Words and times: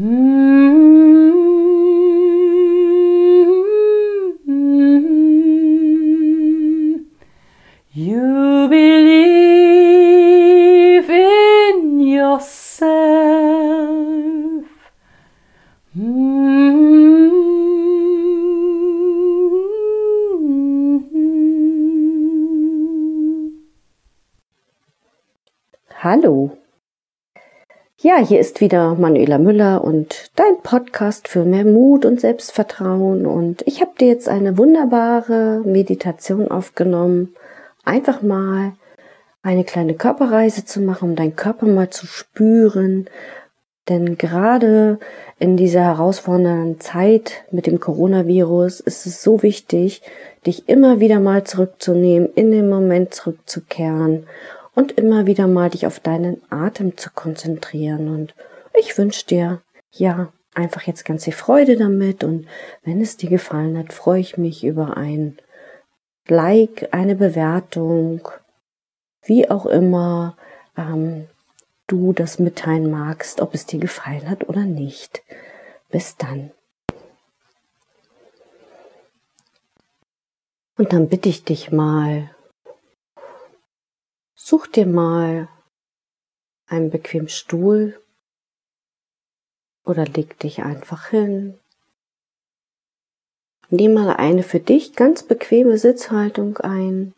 Mm-hmm. 0.00 0.34
You 7.92 8.66
believe 8.68 9.48
in 11.10 12.00
yourself. 12.00 12.90
Mm-hmm. 15.96 16.34
Hallo. 25.92 26.58
Ja, 28.04 28.18
hier 28.18 28.38
ist 28.38 28.60
wieder 28.60 28.96
Manuela 28.96 29.38
Müller 29.38 29.82
und 29.82 30.30
dein 30.36 30.60
Podcast 30.62 31.26
für 31.26 31.46
mehr 31.46 31.64
Mut 31.64 32.04
und 32.04 32.20
Selbstvertrauen. 32.20 33.24
Und 33.24 33.62
ich 33.66 33.80
habe 33.80 33.92
dir 33.98 34.08
jetzt 34.08 34.28
eine 34.28 34.58
wunderbare 34.58 35.62
Meditation 35.64 36.48
aufgenommen, 36.48 37.34
einfach 37.82 38.20
mal 38.20 38.72
eine 39.42 39.64
kleine 39.64 39.94
Körperreise 39.94 40.66
zu 40.66 40.82
machen, 40.82 41.08
um 41.08 41.16
deinen 41.16 41.34
Körper 41.34 41.64
mal 41.64 41.88
zu 41.88 42.06
spüren. 42.06 43.08
Denn 43.88 44.18
gerade 44.18 44.98
in 45.38 45.56
dieser 45.56 45.84
herausfordernden 45.84 46.80
Zeit 46.80 47.44
mit 47.52 47.66
dem 47.66 47.80
Coronavirus 47.80 48.80
ist 48.80 49.06
es 49.06 49.22
so 49.22 49.42
wichtig, 49.42 50.02
dich 50.44 50.68
immer 50.68 51.00
wieder 51.00 51.20
mal 51.20 51.44
zurückzunehmen, 51.44 52.28
in 52.34 52.50
den 52.50 52.68
Moment 52.68 53.14
zurückzukehren 53.14 54.26
und 54.74 54.92
immer 54.92 55.26
wieder 55.26 55.46
mal 55.46 55.70
dich 55.70 55.86
auf 55.86 56.00
deinen 56.00 56.42
Atem 56.50 56.96
zu 56.96 57.10
konzentrieren. 57.10 58.08
Und 58.08 58.34
ich 58.78 58.96
wünsche 58.98 59.26
dir, 59.26 59.62
ja, 59.92 60.32
einfach 60.54 60.82
jetzt 60.82 61.04
ganz 61.04 61.24
viel 61.24 61.32
Freude 61.32 61.76
damit. 61.76 62.24
Und 62.24 62.46
wenn 62.82 63.00
es 63.00 63.16
dir 63.16 63.30
gefallen 63.30 63.78
hat, 63.78 63.92
freue 63.92 64.20
ich 64.20 64.36
mich 64.36 64.64
über 64.64 64.96
ein 64.96 65.36
Like, 66.26 66.88
eine 66.92 67.16
Bewertung, 67.16 68.26
wie 69.22 69.50
auch 69.50 69.66
immer 69.66 70.36
ähm, 70.76 71.28
du 71.86 72.12
das 72.12 72.38
mitteilen 72.38 72.90
magst, 72.90 73.40
ob 73.40 73.54
es 73.54 73.66
dir 73.66 73.78
gefallen 73.78 74.28
hat 74.28 74.48
oder 74.48 74.64
nicht. 74.64 75.22
Bis 75.90 76.16
dann. 76.16 76.50
Und 80.76 80.92
dann 80.92 81.08
bitte 81.08 81.28
ich 81.28 81.44
dich 81.44 81.70
mal, 81.70 82.33
Such 84.46 84.66
dir 84.66 84.84
mal 84.84 85.48
einen 86.66 86.90
bequemen 86.90 87.30
Stuhl 87.30 87.98
oder 89.86 90.04
leg 90.04 90.38
dich 90.38 90.62
einfach 90.62 91.08
hin. 91.08 91.58
Nimm 93.70 93.94
mal 93.94 94.10
eine 94.10 94.42
für 94.42 94.60
dich 94.60 94.92
ganz 94.92 95.22
bequeme 95.22 95.78
Sitzhaltung 95.78 96.58
ein. 96.58 97.14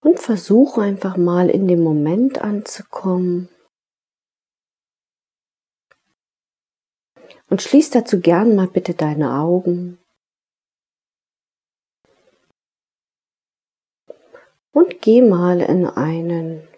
Und 0.00 0.18
versuche 0.18 0.80
einfach 0.80 1.18
mal 1.18 1.50
in 1.50 1.68
dem 1.68 1.82
Moment 1.82 2.38
anzukommen. 2.38 3.50
Und 7.50 7.60
schließ 7.60 7.90
dazu 7.90 8.18
gern 8.18 8.56
mal 8.56 8.68
bitte 8.68 8.94
deine 8.94 9.34
Augen. 9.34 9.98
Und 14.76 15.00
geh 15.00 15.22
mal 15.22 15.62
in 15.62 15.86
einen 15.86 16.68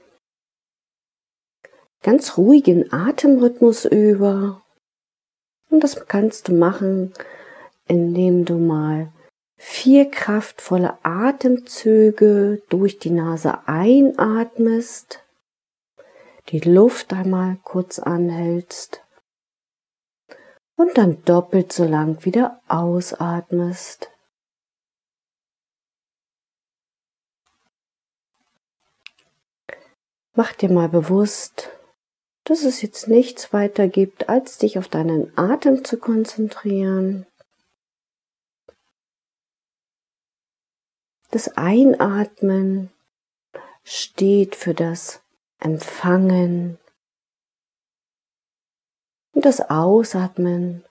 ganz 2.00 2.38
ruhigen 2.38 2.92
Atemrhythmus 2.92 3.86
über. 3.86 4.62
Und 5.68 5.82
das 5.82 6.06
kannst 6.06 6.46
du 6.46 6.52
machen, 6.52 7.12
indem 7.88 8.44
du 8.44 8.54
mal 8.54 9.12
vier 9.56 10.08
kraftvolle 10.08 10.96
Atemzüge 11.02 12.62
durch 12.68 13.00
die 13.00 13.10
Nase 13.10 13.66
einatmest, 13.66 15.24
die 16.50 16.60
Luft 16.60 17.12
einmal 17.12 17.58
kurz 17.64 17.98
anhältst 17.98 19.02
und 20.76 20.96
dann 20.96 21.24
doppelt 21.24 21.72
so 21.72 21.82
lang 21.82 22.24
wieder 22.24 22.60
ausatmest. 22.68 24.12
Mach 30.38 30.52
dir 30.52 30.70
mal 30.70 30.88
bewusst, 30.88 31.68
dass 32.44 32.62
es 32.62 32.80
jetzt 32.80 33.08
nichts 33.08 33.52
weiter 33.52 33.88
gibt, 33.88 34.28
als 34.28 34.56
dich 34.56 34.78
auf 34.78 34.86
deinen 34.86 35.36
Atem 35.36 35.84
zu 35.84 35.98
konzentrieren. 35.98 37.26
Das 41.32 41.56
Einatmen 41.56 42.92
steht 43.82 44.54
für 44.54 44.74
das 44.74 45.22
Empfangen 45.58 46.78
und 49.32 49.44
das 49.44 49.60
Ausatmen 49.60 50.84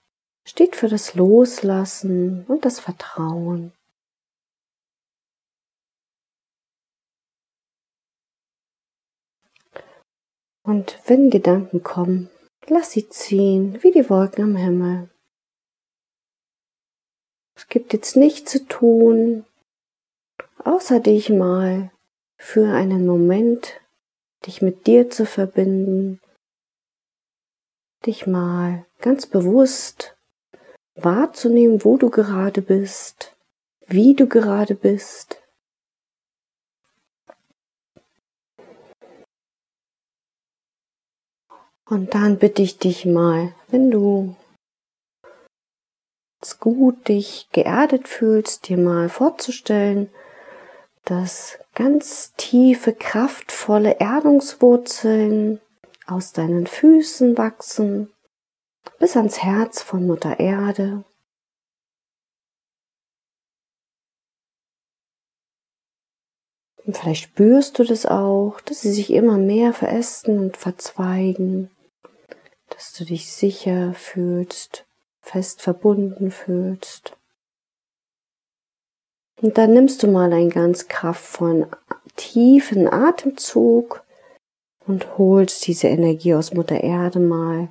steht 0.43 0.75
für 0.75 0.89
das 0.89 1.15
Loslassen 1.15 2.45
und 2.47 2.65
das 2.65 2.81
Vertrauen. 2.81 3.71
Und 10.67 10.99
wenn 11.05 11.29
Gedanken 11.29 11.81
kommen, 11.81 12.29
lass 12.67 12.91
sie 12.91 13.07
ziehen, 13.07 13.81
wie 13.83 13.91
die 13.91 14.09
Wolken 14.09 14.43
am 14.43 14.55
Himmel. 14.57 15.09
Es 17.55 17.69
gibt 17.69 17.93
jetzt 17.93 18.17
nichts 18.17 18.51
zu 18.51 18.67
tun, 18.67 19.45
außer 20.65 20.99
dich 20.99 21.29
mal 21.29 21.89
für 22.37 22.67
einen 22.73 23.05
Moment, 23.05 23.79
dich 24.45 24.61
mit 24.61 24.87
dir 24.87 25.09
zu 25.09 25.25
verbinden, 25.25 26.19
dich 28.05 28.27
mal 28.27 28.85
ganz 28.99 29.25
bewusst 29.25 30.17
wahrzunehmen, 30.95 31.85
wo 31.85 31.95
du 31.95 32.09
gerade 32.09 32.61
bist, 32.61 33.37
wie 33.85 34.15
du 34.15 34.27
gerade 34.27 34.75
bist. 34.75 35.41
Und 41.89 42.13
dann 42.13 42.37
bitte 42.37 42.61
ich 42.61 42.79
dich 42.79 43.05
mal, 43.05 43.53
wenn 43.69 43.89
du 43.91 44.35
gut 46.59 47.07
dich 47.07 47.47
geerdet 47.51 48.07
fühlst, 48.07 48.67
dir 48.67 48.77
mal 48.77 49.09
vorzustellen, 49.09 50.09
dass 51.05 51.59
ganz 51.73 52.33
tiefe, 52.35 52.93
kraftvolle 52.93 53.99
Erdungswurzeln 53.99 55.61
aus 56.05 56.33
deinen 56.33 56.67
Füßen 56.67 57.37
wachsen 57.37 58.11
bis 58.99 59.15
ans 59.15 59.41
Herz 59.43 59.81
von 59.81 60.05
Mutter 60.05 60.39
Erde. 60.39 61.05
Und 66.85 66.97
vielleicht 66.97 67.23
spürst 67.23 67.79
du 67.79 67.83
das 67.83 68.05
auch, 68.05 68.61
dass 68.61 68.81
sie 68.81 68.91
sich 68.91 69.11
immer 69.11 69.37
mehr 69.37 69.73
verästen 69.73 70.39
und 70.39 70.57
verzweigen 70.57 71.69
dass 72.77 72.93
du 72.93 73.05
dich 73.05 73.33
sicher 73.33 73.95
fühlst, 73.95 74.85
fest 75.19 75.63
verbunden 75.63 76.29
fühlst. 76.29 77.17
Und 79.41 79.57
dann 79.57 79.73
nimmst 79.73 80.03
du 80.03 80.07
mal 80.07 80.31
einen 80.31 80.51
ganz 80.51 80.87
kraftvollen, 80.87 81.65
tiefen 82.15 82.87
Atemzug 82.87 84.03
und 84.85 85.17
holst 85.17 85.65
diese 85.65 85.87
Energie 85.87 86.35
aus 86.35 86.53
Mutter 86.53 86.81
Erde 86.81 87.19
mal 87.19 87.69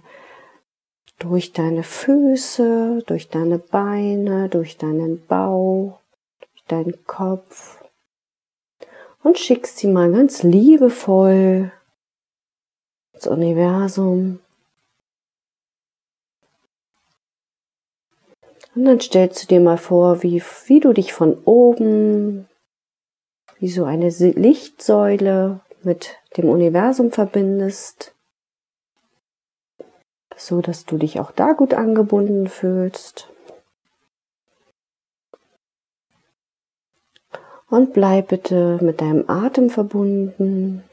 durch 1.21 1.53
deine 1.53 1.85
Füße, 1.85 3.05
durch 3.07 3.29
deine 3.29 3.59
Beine, 3.59 4.49
durch 4.49 4.77
deinen 4.77 5.25
Bauch, 5.25 6.01
durch 6.41 6.65
deinen 6.65 7.05
Kopf 7.07 7.81
und 9.23 9.39
schickst 9.39 9.79
sie 9.79 9.87
mal 9.87 10.11
ganz 10.11 10.43
liebevoll 10.43 11.71
ins 13.13 13.27
Universum 13.29 14.41
Und 18.77 18.85
dann 18.85 19.01
stellst 19.01 19.43
du 19.43 19.47
dir 19.47 19.61
mal 19.61 19.79
vor, 19.79 20.23
wie, 20.23 20.43
wie 20.67 20.81
du 20.81 20.93
dich 20.93 21.15
von 21.15 21.43
oben, 21.45 22.47
wie 23.59 23.69
so 23.69 23.85
eine 23.85 24.11
Lichtsäule 24.11 25.61
mit 25.83 26.17
dem 26.37 26.51
Universum 26.51 27.11
verbindest, 27.11 28.15
so 30.37 30.61
dass 30.61 30.85
du 30.85 30.99
dich 30.99 31.19
auch 31.21 31.31
da 31.31 31.53
gut 31.53 31.73
angebunden 31.73 32.49
fühlst. 32.49 33.33
Und 37.71 37.95
bleib 37.95 38.29
bitte 38.29 38.79
mit 38.83 39.01
deinem 39.01 39.25
Atem 39.29 39.71
verbunden. 39.71 40.85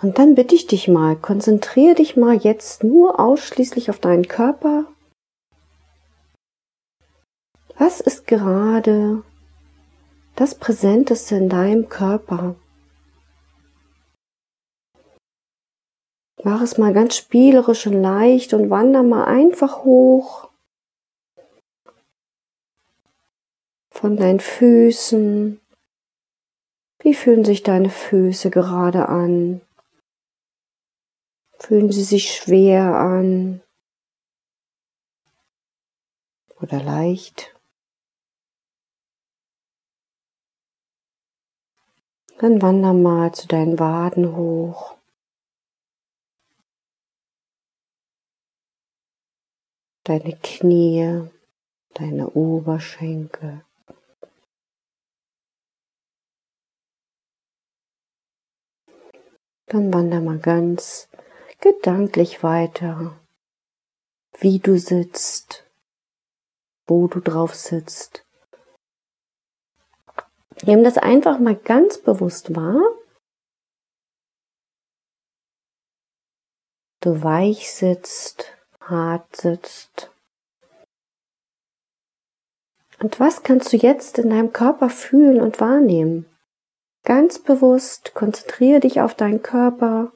Und 0.00 0.18
dann 0.18 0.36
bitte 0.36 0.54
ich 0.54 0.66
dich 0.66 0.86
mal, 0.86 1.16
konzentriere 1.16 1.96
dich 1.96 2.16
mal 2.16 2.36
jetzt 2.36 2.84
nur 2.84 3.18
ausschließlich 3.18 3.90
auf 3.90 3.98
deinen 3.98 4.28
Körper. 4.28 4.84
Was 7.76 8.00
ist 8.00 8.26
gerade 8.26 9.24
das 10.36 10.54
Präsenteste 10.54 11.34
in 11.34 11.48
deinem 11.48 11.88
Körper? 11.88 12.54
Mach 16.44 16.62
es 16.62 16.78
mal 16.78 16.92
ganz 16.92 17.16
spielerisch 17.16 17.88
und 17.88 18.00
leicht 18.00 18.54
und 18.54 18.70
wander 18.70 19.02
mal 19.02 19.24
einfach 19.24 19.84
hoch 19.84 20.48
von 23.90 24.16
deinen 24.16 24.38
Füßen. 24.38 25.60
Wie 27.00 27.14
fühlen 27.14 27.44
sich 27.44 27.64
deine 27.64 27.90
Füße 27.90 28.50
gerade 28.50 29.08
an? 29.08 29.60
Fühlen 31.60 31.90
sie 31.90 32.04
sich 32.04 32.34
schwer 32.34 32.94
an 32.94 33.62
oder 36.60 36.82
leicht? 36.82 37.54
Dann 42.38 42.62
wander 42.62 42.92
mal 42.92 43.34
zu 43.34 43.48
deinen 43.48 43.80
Waden 43.80 44.36
hoch. 44.36 44.96
Deine 50.04 50.36
Knie, 50.36 51.28
deine 51.94 52.30
Oberschenkel. 52.30 53.64
Dann 59.66 59.92
wander 59.92 60.20
mal 60.20 60.38
ganz 60.38 61.07
gedanklich 61.60 62.42
weiter, 62.42 63.18
wie 64.38 64.58
du 64.58 64.78
sitzt, 64.78 65.64
wo 66.86 67.08
du 67.08 67.20
drauf 67.20 67.54
sitzt. 67.54 68.24
Nimm 70.62 70.82
das 70.82 70.98
einfach 70.98 71.38
mal 71.38 71.56
ganz 71.56 71.98
bewusst 71.98 72.54
wahr. 72.56 72.82
Du 77.00 77.22
weich 77.22 77.70
sitzt, 77.72 78.56
hart 78.80 79.36
sitzt. 79.36 80.10
Und 82.98 83.20
was 83.20 83.44
kannst 83.44 83.72
du 83.72 83.76
jetzt 83.76 84.18
in 84.18 84.30
deinem 84.30 84.52
Körper 84.52 84.90
fühlen 84.90 85.40
und 85.40 85.60
wahrnehmen? 85.60 86.26
Ganz 87.04 87.38
bewusst 87.38 88.14
konzentriere 88.14 88.80
dich 88.80 89.00
auf 89.00 89.14
deinen 89.14 89.42
Körper. 89.42 90.12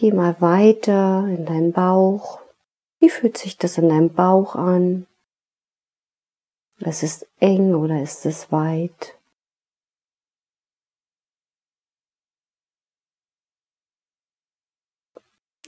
Geh 0.00 0.12
mal 0.12 0.40
weiter 0.40 1.26
in 1.28 1.44
deinen 1.44 1.72
Bauch. 1.72 2.40
Wie 3.00 3.10
fühlt 3.10 3.36
sich 3.36 3.58
das 3.58 3.76
in 3.76 3.90
deinem 3.90 4.14
Bauch 4.14 4.54
an? 4.54 5.06
Ist 6.78 7.02
es 7.02 7.26
eng 7.38 7.74
oder 7.74 8.00
ist 8.00 8.24
es 8.24 8.50
weit? 8.50 9.18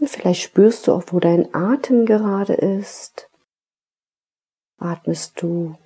Vielleicht 0.03 0.41
spürst 0.41 0.87
du 0.87 0.93
auch, 0.95 1.05
wo 1.09 1.21
dein 1.21 1.55
Atem 1.55 2.07
gerade 2.07 2.55
ist. 2.55 3.29
Atmest 4.79 5.43
du 5.43 5.77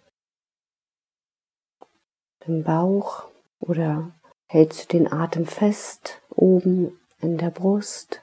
im 2.44 2.62
Bauch 2.62 3.28
oder 3.58 4.14
hältst 4.46 4.84
du 4.84 4.98
den 4.98 5.12
Atem 5.12 5.46
fest 5.46 6.22
oben 6.30 6.96
in 7.18 7.38
der 7.38 7.50
Brust? 7.50 8.22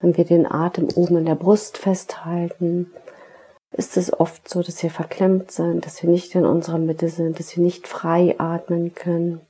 Wenn 0.00 0.16
wir 0.16 0.24
den 0.24 0.50
Atem 0.50 0.88
oben 0.94 1.18
in 1.18 1.26
der 1.26 1.34
Brust 1.34 1.78
festhalten, 1.78 2.92
ist 3.72 3.96
es 3.96 4.12
oft 4.12 4.48
so, 4.48 4.62
dass 4.62 4.82
wir 4.82 4.90
verklemmt 4.90 5.50
sind, 5.50 5.86
dass 5.86 6.02
wir 6.02 6.10
nicht 6.10 6.34
in 6.34 6.44
unserer 6.44 6.78
Mitte 6.78 7.08
sind, 7.08 7.38
dass 7.38 7.56
wir 7.56 7.62
nicht 7.62 7.86
frei 7.86 8.34
atmen 8.38 8.94
können. 8.94 9.46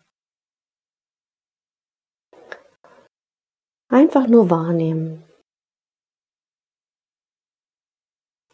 Einfach 3.88 4.26
nur 4.26 4.50
wahrnehmen. 4.50 5.24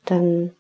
Dann 0.05 0.57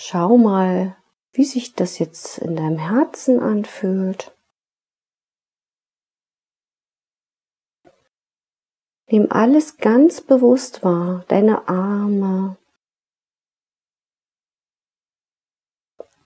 Schau 0.00 0.38
mal, 0.38 0.96
wie 1.32 1.44
sich 1.44 1.74
das 1.74 1.98
jetzt 1.98 2.38
in 2.38 2.54
deinem 2.54 2.78
Herzen 2.78 3.40
anfühlt. 3.40 4.32
Nimm 9.10 9.32
alles 9.32 9.78
ganz 9.78 10.20
bewusst 10.20 10.84
wahr, 10.84 11.24
deine 11.28 11.66
Arme. 11.66 12.58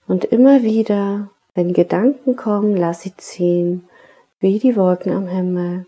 Und 0.09 0.25
immer 0.25 0.63
wieder, 0.63 1.31
wenn 1.55 1.73
Gedanken 1.73 2.35
kommen, 2.35 2.77
lass 2.77 3.03
sie 3.03 3.17
ziehen, 3.17 3.89
wie 4.41 4.59
die 4.59 4.75
Wolken 4.75 5.13
am 5.13 5.29
Himmel. 5.29 5.87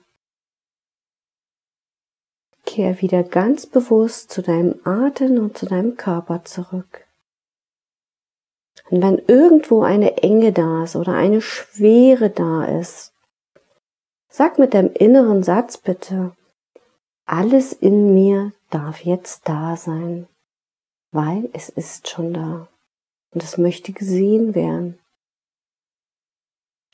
Kehr 2.64 3.00
wieder 3.02 3.24
ganz 3.24 3.66
bewusst 3.66 4.30
zu 4.30 4.42
deinem 4.42 4.80
Atem 4.84 5.38
und 5.38 5.58
zu 5.58 5.66
deinem 5.66 5.96
Körper 5.96 6.44
zurück. 6.44 7.06
Und 8.90 9.02
wenn 9.02 9.18
irgendwo 9.26 9.82
eine 9.82 10.18
Enge 10.18 10.52
da 10.52 10.84
ist 10.84 10.94
oder 10.94 11.14
eine 11.14 11.40
Schwere 11.40 12.30
da 12.30 12.64
ist, 12.64 13.12
sag 14.28 14.60
mit 14.60 14.74
deinem 14.74 14.92
inneren 14.92 15.42
Satz 15.42 15.76
bitte, 15.76 16.36
alles 17.26 17.72
in 17.72 18.14
mir 18.14 18.52
darf 18.70 19.04
jetzt 19.04 19.48
da 19.48 19.76
sein, 19.76 20.28
weil 21.10 21.48
es 21.52 21.68
ist 21.68 22.08
schon 22.08 22.34
da 22.34 22.68
und 23.30 23.42
es 23.42 23.58
möchte 23.58 23.92
gesehen 23.92 24.54
werden. 24.54 24.98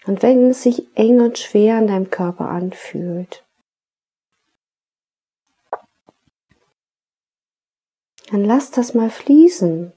Und 0.06 0.22
wenn 0.22 0.50
es 0.50 0.62
sich 0.62 0.86
eng 0.96 1.20
und 1.20 1.38
schwer 1.38 1.76
an 1.76 1.86
deinem 1.86 2.10
Körper 2.10 2.48
anfühlt, 2.48 3.44
dann 8.30 8.44
lass 8.44 8.70
das 8.70 8.94
mal 8.94 9.10
fließen 9.10 9.92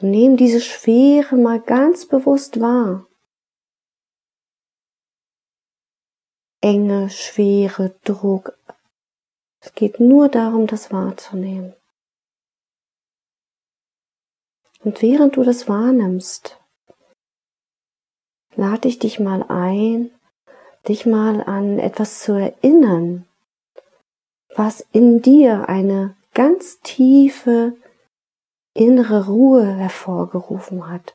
und 0.00 0.10
nimm 0.10 0.36
diese 0.36 0.60
Schwere 0.60 1.36
mal 1.36 1.60
ganz 1.60 2.06
bewusst 2.06 2.60
wahr. 2.60 3.06
Enge, 6.60 7.08
Schwere, 7.08 7.98
Druck. 8.04 8.58
Es 9.60 9.74
geht 9.74 10.00
nur 10.00 10.28
darum, 10.28 10.66
das 10.66 10.90
wahrzunehmen. 10.90 11.74
Und 14.82 15.02
während 15.02 15.36
du 15.36 15.42
das 15.42 15.68
wahrnimmst, 15.68 16.58
lade 18.56 18.88
ich 18.88 18.98
dich 18.98 19.20
mal 19.20 19.44
ein, 19.48 20.10
dich 20.88 21.04
mal 21.04 21.42
an 21.42 21.78
etwas 21.78 22.20
zu 22.20 22.32
erinnern, 22.32 23.26
was 24.56 24.86
in 24.92 25.20
dir 25.20 25.68
eine 25.68 26.16
ganz 26.32 26.80
tiefe 26.80 27.76
innere 28.74 29.26
Ruhe 29.26 29.66
hervorgerufen 29.66 30.88
hat. 30.88 31.14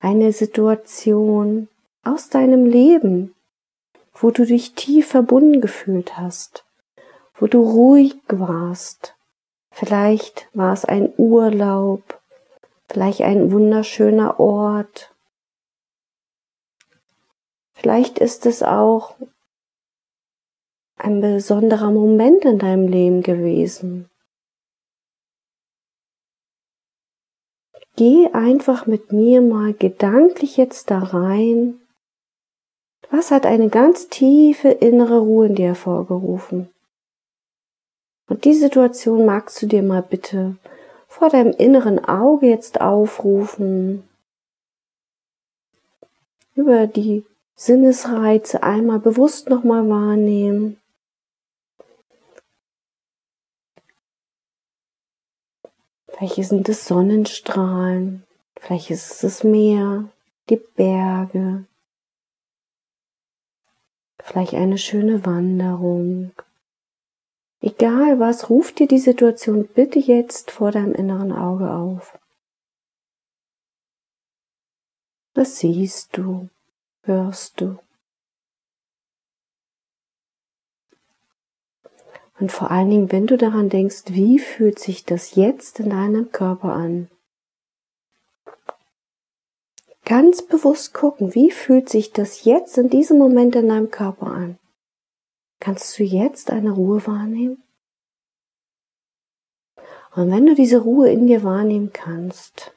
Eine 0.00 0.32
Situation 0.32 1.68
aus 2.04 2.28
deinem 2.28 2.66
Leben, 2.66 3.34
wo 4.12 4.30
du 4.30 4.44
dich 4.44 4.74
tief 4.74 5.08
verbunden 5.08 5.60
gefühlt 5.60 6.18
hast, 6.18 6.64
wo 7.38 7.46
du 7.46 7.62
ruhig 7.62 8.16
warst. 8.28 9.16
Vielleicht 9.70 10.48
war 10.54 10.72
es 10.72 10.84
ein 10.84 11.12
Urlaub, 11.16 12.20
vielleicht 12.88 13.22
ein 13.22 13.52
wunderschöner 13.52 14.40
Ort. 14.40 15.14
Vielleicht 17.74 18.18
ist 18.18 18.44
es 18.44 18.62
auch 18.62 19.14
ein 20.96 21.20
besonderer 21.20 21.92
Moment 21.92 22.44
in 22.44 22.58
deinem 22.58 22.88
Leben 22.88 23.22
gewesen. 23.22 24.10
Geh 27.94 28.28
einfach 28.32 28.86
mit 28.86 29.12
mir 29.12 29.40
mal 29.40 29.74
gedanklich 29.74 30.56
jetzt 30.56 30.90
da 30.90 30.98
rein. 30.98 31.80
Was 33.10 33.30
hat 33.30 33.46
eine 33.46 33.68
ganz 33.70 34.08
tiefe 34.08 34.68
innere 34.68 35.20
Ruhe 35.20 35.46
in 35.46 35.54
dir 35.54 35.66
hervorgerufen? 35.68 36.70
Und 38.28 38.44
die 38.44 38.54
Situation 38.54 39.24
magst 39.24 39.60
du 39.62 39.66
dir 39.66 39.82
mal 39.82 40.02
bitte 40.02 40.56
vor 41.08 41.30
deinem 41.30 41.52
inneren 41.52 42.04
Auge 42.04 42.46
jetzt 42.46 42.80
aufrufen. 42.80 44.06
Über 46.54 46.86
die 46.86 47.24
Sinnesreize 47.56 48.62
einmal 48.62 49.00
bewusst 49.00 49.48
nochmal 49.48 49.88
wahrnehmen. 49.88 50.78
Vielleicht 56.08 56.48
sind 56.48 56.68
es 56.68 56.84
Sonnenstrahlen, 56.84 58.24
vielleicht 58.60 58.90
ist 58.90 59.10
es 59.12 59.18
das 59.20 59.44
Meer, 59.44 60.08
die 60.50 60.56
Berge, 60.56 61.64
vielleicht 64.18 64.54
eine 64.54 64.78
schöne 64.78 65.24
Wanderung. 65.24 66.32
Egal 67.60 68.20
was, 68.20 68.50
ruf 68.50 68.72
dir 68.72 68.86
die 68.86 68.98
Situation 68.98 69.66
bitte 69.66 69.98
jetzt 69.98 70.50
vor 70.50 70.70
deinem 70.70 70.94
inneren 70.94 71.32
Auge 71.32 71.70
auf. 71.70 72.18
Was 75.34 75.58
siehst 75.58 76.16
du? 76.16 76.48
Hörst 77.02 77.60
du? 77.60 77.78
Und 82.38 82.52
vor 82.52 82.70
allen 82.70 82.90
Dingen, 82.90 83.12
wenn 83.12 83.26
du 83.26 83.36
daran 83.36 83.68
denkst, 83.68 84.04
wie 84.08 84.38
fühlt 84.38 84.78
sich 84.78 85.04
das 85.04 85.34
jetzt 85.34 85.80
in 85.80 85.90
deinem 85.90 86.30
Körper 86.30 86.72
an? 86.72 87.10
Ganz 90.04 90.42
bewusst 90.42 90.94
gucken, 90.94 91.34
wie 91.34 91.50
fühlt 91.50 91.88
sich 91.88 92.12
das 92.12 92.44
jetzt 92.44 92.78
in 92.78 92.88
diesem 92.88 93.18
Moment 93.18 93.56
in 93.56 93.68
deinem 93.68 93.90
Körper 93.90 94.28
an? 94.28 94.58
Kannst 95.60 95.98
du 95.98 96.04
jetzt 96.04 96.50
eine 96.50 96.70
Ruhe 96.70 97.06
wahrnehmen? 97.06 97.62
Und 100.14 100.30
wenn 100.30 100.46
du 100.46 100.54
diese 100.54 100.78
Ruhe 100.78 101.10
in 101.10 101.26
dir 101.26 101.42
wahrnehmen 101.44 101.92
kannst, 101.92 102.74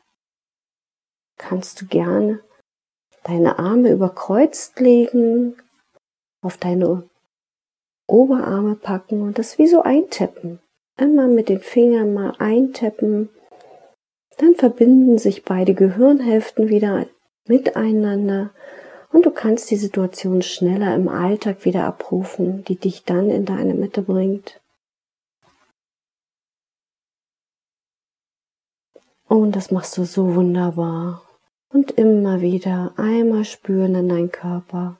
kannst 1.37 1.81
du 1.81 1.87
gerne 1.87 2.43
deine 3.23 3.59
Arme 3.59 3.91
überkreuzt 3.91 4.79
legen, 4.79 5.55
auf 6.41 6.57
deine 6.57 7.09
Oberarme 8.07 8.75
packen 8.75 9.21
und 9.21 9.37
das 9.37 9.57
wie 9.57 9.67
so 9.67 9.81
eintappen. 9.81 10.59
Immer 10.97 11.27
mit 11.27 11.49
den 11.49 11.61
Fingern 11.61 12.13
mal 12.13 12.35
eintappen. 12.39 13.29
Dann 14.37 14.55
verbinden 14.55 15.17
sich 15.17 15.45
beide 15.45 15.73
Gehirnhälften 15.73 16.69
wieder 16.69 17.05
miteinander 17.47 18.53
und 19.11 19.25
du 19.25 19.31
kannst 19.31 19.71
die 19.71 19.77
Situation 19.77 20.41
schneller 20.41 20.95
im 20.95 21.07
Alltag 21.07 21.65
wieder 21.65 21.85
abrufen, 21.85 22.63
die 22.63 22.75
dich 22.75 23.03
dann 23.03 23.29
in 23.29 23.45
deine 23.45 23.73
Mitte 23.73 24.01
bringt. 24.01 24.61
Und 29.27 29.55
das 29.55 29.71
machst 29.71 29.97
du 29.97 30.03
so 30.03 30.35
wunderbar. 30.35 31.23
Und 31.69 31.91
immer 31.91 32.41
wieder 32.41 32.93
einmal 32.97 33.45
spüren 33.45 33.95
in 33.95 34.09
deinen 34.09 34.31
Körper. 34.31 34.97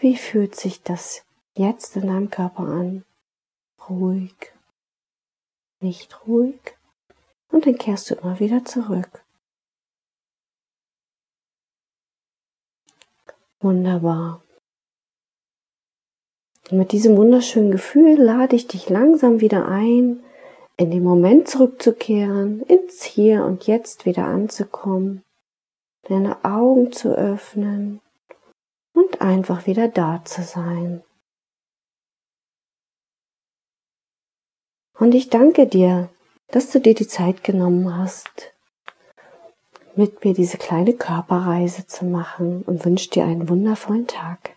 Wie 0.00 0.16
fühlt 0.16 0.56
sich 0.56 0.82
das 0.82 1.26
jetzt 1.56 1.96
in 1.96 2.06
deinem 2.06 2.30
Körper 2.30 2.64
an. 2.64 3.04
Ruhig, 3.88 4.52
nicht 5.80 6.26
ruhig. 6.26 6.60
Und 7.50 7.66
dann 7.66 7.78
kehrst 7.78 8.10
du 8.10 8.14
immer 8.14 8.38
wieder 8.40 8.64
zurück. 8.64 9.24
Wunderbar. 13.60 14.42
Und 16.70 16.78
mit 16.78 16.92
diesem 16.92 17.16
wunderschönen 17.16 17.70
Gefühl 17.70 18.16
lade 18.16 18.56
ich 18.56 18.66
dich 18.66 18.88
langsam 18.88 19.40
wieder 19.40 19.68
ein, 19.68 20.22
in 20.76 20.90
den 20.90 21.02
Moment 21.02 21.48
zurückzukehren, 21.48 22.62
ins 22.62 23.02
Hier 23.02 23.44
und 23.44 23.66
Jetzt 23.66 24.04
wieder 24.04 24.24
anzukommen, 24.24 25.22
deine 26.02 26.44
Augen 26.44 26.92
zu 26.92 27.16
öffnen 27.16 28.00
und 28.92 29.20
einfach 29.20 29.66
wieder 29.66 29.88
da 29.88 30.22
zu 30.24 30.42
sein. 30.42 31.02
Und 34.98 35.14
ich 35.14 35.28
danke 35.28 35.66
dir, 35.66 36.10
dass 36.48 36.70
du 36.70 36.80
dir 36.80 36.94
die 36.94 37.06
Zeit 37.06 37.44
genommen 37.44 37.96
hast, 37.96 38.55
mit 39.96 40.24
mir 40.24 40.34
diese 40.34 40.58
kleine 40.58 40.92
Körperreise 40.92 41.86
zu 41.86 42.04
machen 42.04 42.62
und 42.66 42.84
wünsche 42.84 43.10
dir 43.10 43.24
einen 43.24 43.48
wundervollen 43.48 44.06
Tag. 44.06 44.55